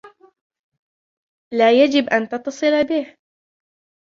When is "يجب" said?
1.83-2.09